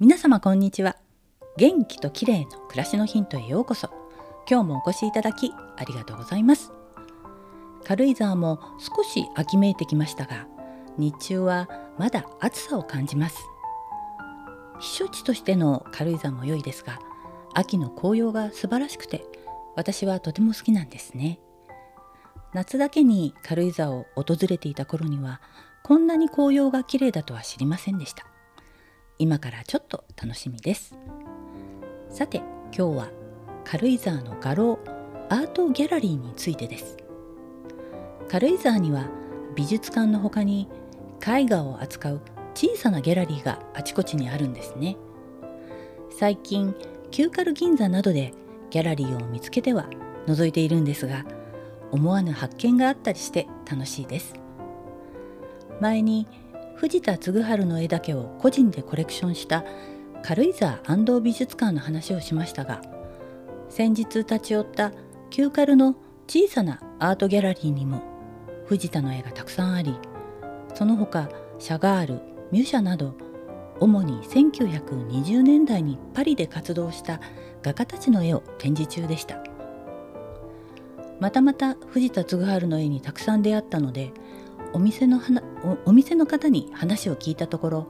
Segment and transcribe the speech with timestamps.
[0.00, 0.96] 皆様こんにちは。
[1.58, 3.90] 元気と綺麗の暮らしのヒントへようこそ。
[4.48, 6.72] 今日もお越しいただきありがとうございます。
[7.84, 10.46] 軽井沢も少し秋めいてきましたが
[10.96, 11.68] 日中は
[11.98, 13.44] まだ暑さを感じます。
[14.76, 16.98] 避暑地としての軽井沢も良いですが
[17.52, 19.26] 秋の紅葉が素晴らしくて
[19.76, 21.40] 私はとても好きなんですね。
[22.54, 25.42] 夏だけに軽井沢を訪れていた頃には
[25.82, 28.29] こんなに紅葉が綺麗だとは知りませんでした。
[29.20, 30.96] 今からちょっと楽しみです。
[32.08, 32.38] さて
[32.74, 33.10] 今日は
[33.64, 34.78] 軽井沢の画廊
[35.28, 36.96] アートギャラリーについてです。
[38.30, 39.10] 軽井沢には
[39.54, 40.70] 美術館の他に
[41.20, 42.22] 絵画を扱う
[42.54, 44.96] 小さなギャラリーがあちこちにあるんですね。
[46.10, 46.74] 最近
[47.10, 48.32] 旧軽銀座などで
[48.70, 49.90] ギャラリーを見つけては
[50.28, 51.26] 覗いているんですが
[51.90, 54.32] 思わぬ発見があったりして楽しいです。
[55.78, 56.26] 前に
[56.80, 59.66] 藤田嗣治の絵だけを個人でコレクションした
[60.22, 62.80] 軽井沢安藤美術館の話をしましたが
[63.68, 64.90] 先日立ち寄った
[65.28, 65.94] 旧軽の
[66.26, 68.02] 小さなアートギャラリーにも
[68.64, 69.94] 藤田の絵がたくさんあり
[70.72, 73.14] その他シャガールミュシャなど
[73.78, 77.20] 主に1920年代にパリで活動した
[77.62, 79.42] 画家たちの絵を展示中でした。
[81.20, 84.12] またまた藤田嗣治の絵にたくさん出会ったので
[84.72, 85.20] お店の
[85.84, 87.88] お店の方に話を聞いたところ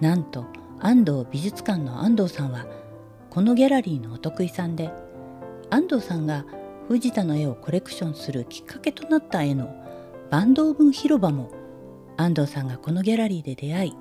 [0.00, 0.46] なんと
[0.80, 2.66] 安藤美術館の安藤さんは
[3.30, 4.90] このギャラリーのお得意さんで
[5.70, 6.44] 安藤さんが
[6.88, 9.74] 藤田の絵をコレクションするきっかけとなった絵の
[10.30, 11.50] 坂東文広場も
[12.16, 13.94] 安藤さんがこのギャラリーで出会い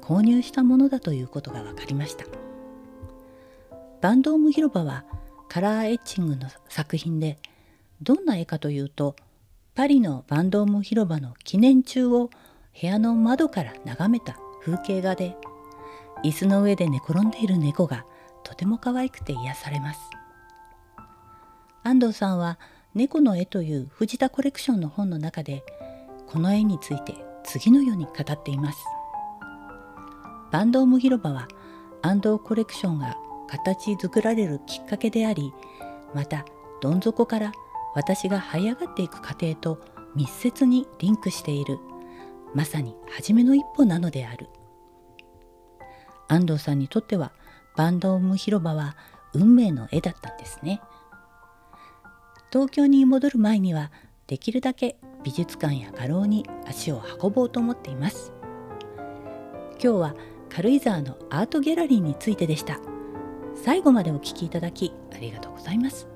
[0.00, 2.24] 購入したものだということが分かりました。
[4.02, 5.04] 坂東文広場は
[5.48, 7.38] カラーエッチングの作品で
[8.00, 9.14] どんな絵かというと
[9.74, 12.30] パリのバンドーム広場の記念中を
[12.80, 15.36] 部屋の窓から眺めた風景画で
[16.24, 18.04] 椅子の上で寝転んでいる猫が
[18.42, 20.00] とても可愛くて癒されます。
[21.82, 22.58] 安藤さんは
[22.94, 25.62] 猫の絵という藤田コレクションの本の中で
[26.26, 27.14] この絵について
[27.44, 28.78] 次のように語っています。
[30.50, 31.46] バンドーム広場は
[32.02, 33.16] 安藤コレクションが
[33.48, 35.52] 形作られるきっかけであり
[36.12, 36.44] また
[36.80, 37.52] どん底から
[37.94, 39.80] 私が這い上がっていく過程と
[40.14, 41.78] 密接にリンクしている。
[42.54, 44.48] まさに初めの一歩なのである。
[46.28, 47.32] 安藤さんにとっては
[47.76, 48.96] バンドーム広場は
[49.34, 50.80] 運命の絵だったんですね。
[52.52, 53.92] 東京に戻る前には
[54.26, 58.32] できるだけ美術館や画廊に足を運ぼうと思っています。
[59.82, 60.14] 今日は
[60.48, 62.78] 軽井沢のアートギャラリーについてでした。
[63.54, 66.08] 最後までお聴きいただきありがとうございます。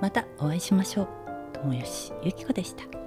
[0.00, 1.19] またお会いしましょう。
[1.64, 2.99] 友吉ゆき子でした。